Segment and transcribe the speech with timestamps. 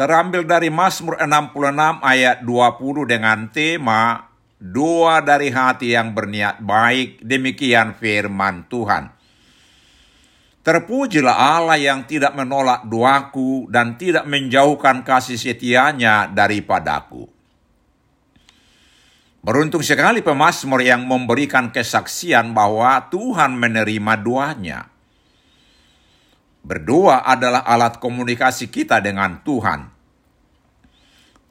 [0.00, 7.96] terambil dari Mazmur 66 ayat 20 dengan tema Doa dari hati yang berniat baik, demikian
[7.96, 9.08] firman Tuhan.
[10.60, 17.24] Terpujilah Allah yang tidak menolak doaku dan tidak menjauhkan kasih setianya daripadaku.
[19.40, 24.92] Beruntung sekali pemazmur yang memberikan kesaksian bahwa Tuhan menerima doanya.
[26.60, 29.90] Berdoa adalah alat komunikasi kita dengan Tuhan.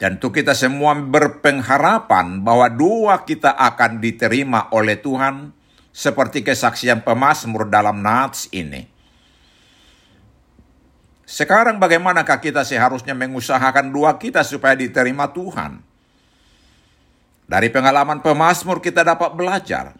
[0.00, 5.52] Tentu kita semua berpengharapan bahwa doa kita akan diterima oleh Tuhan
[5.92, 8.88] seperti kesaksian pemazmur dalam nats ini.
[11.28, 15.84] Sekarang bagaimanakah kita seharusnya mengusahakan doa kita supaya diterima Tuhan?
[17.44, 19.99] Dari pengalaman pemazmur kita dapat belajar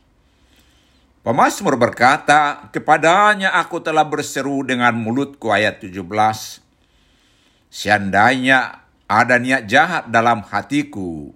[1.21, 6.01] Pemasmur berkata, kepadanya aku telah berseru dengan mulutku ayat 17.
[7.69, 11.29] Seandainya ada niat jahat dalam hatiku,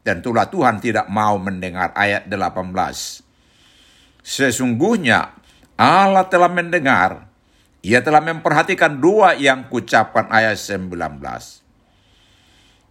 [0.00, 2.72] tentulah Tuhan tidak mau mendengar ayat 18.
[4.24, 5.36] Sesungguhnya
[5.76, 7.28] Allah telah mendengar,
[7.84, 10.96] ia telah memperhatikan doa yang kucapkan ayat 19.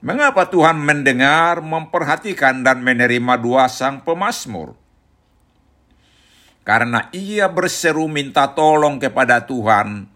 [0.06, 4.85] Mengapa Tuhan mendengar, memperhatikan, dan menerima doa sang pemasmur?
[6.66, 10.10] Karena ia berseru minta tolong kepada Tuhan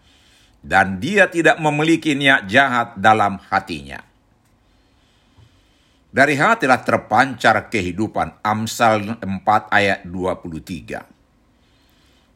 [0.60, 4.02] dan dia tidak memiliki niat jahat dalam hatinya.
[6.10, 8.42] Dari hatilah terpancar kehidupan.
[8.42, 11.06] Amsal 4 ayat 23.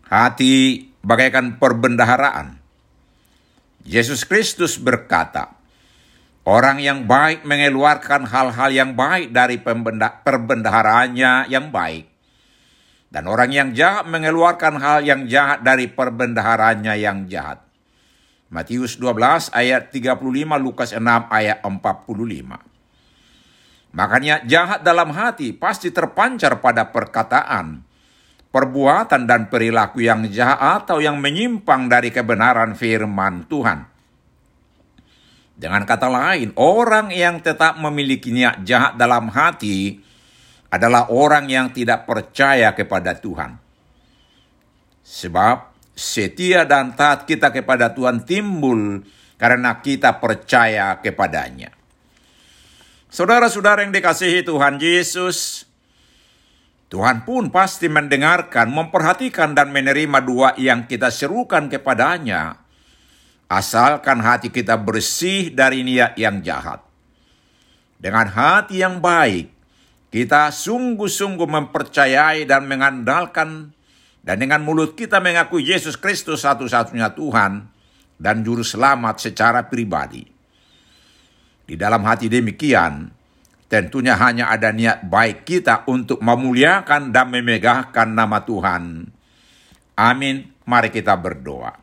[0.06, 0.54] Hati
[1.02, 2.54] bagaikan perbendaharaan.
[3.82, 5.58] Yesus Kristus berkata,
[6.46, 12.13] Orang yang baik mengeluarkan hal-hal yang baik dari perbendaharaannya yang baik
[13.14, 17.62] dan orang yang jahat mengeluarkan hal yang jahat dari perbendaharanya yang jahat.
[18.50, 20.18] Matius 12 ayat 35,
[20.58, 20.98] Lukas 6
[21.30, 21.94] ayat 45.
[23.94, 27.86] Makanya jahat dalam hati pasti terpancar pada perkataan,
[28.50, 33.86] perbuatan dan perilaku yang jahat atau yang menyimpang dari kebenaran firman Tuhan.
[35.54, 40.02] Dengan kata lain, orang yang tetap memiliki niat jahat dalam hati
[40.74, 43.54] adalah orang yang tidak percaya kepada Tuhan.
[45.06, 49.06] Sebab setia dan taat kita kepada Tuhan timbul
[49.38, 51.70] karena kita percaya kepadanya.
[53.06, 55.62] Saudara-saudara yang dikasihi Tuhan Yesus,
[56.90, 62.58] Tuhan pun pasti mendengarkan, memperhatikan dan menerima doa yang kita serukan kepadanya,
[63.46, 66.82] asalkan hati kita bersih dari niat yang jahat.
[68.02, 69.53] Dengan hati yang baik,
[70.14, 73.74] kita sungguh-sungguh mempercayai dan mengandalkan
[74.22, 77.66] dan dengan mulut kita mengakui Yesus Kristus satu-satunya Tuhan
[78.14, 80.22] dan Juru Selamat secara pribadi.
[81.66, 83.10] Di dalam hati demikian,
[83.66, 89.10] tentunya hanya ada niat baik kita untuk memuliakan dan memegahkan nama Tuhan.
[89.98, 90.54] Amin.
[90.62, 91.74] Mari kita berdoa.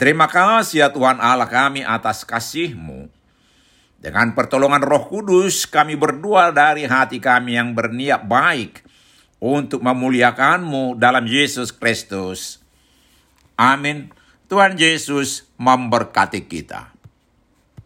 [0.00, 3.15] Terima kasih ya Tuhan Allah kami atas kasih-Mu
[4.00, 8.84] dengan pertolongan Roh Kudus, kami berdua dari hati kami yang berniat baik
[9.40, 12.60] untuk memuliakan-Mu dalam Yesus Kristus.
[13.56, 14.12] Amin.
[14.46, 16.95] Tuhan Yesus memberkati kita.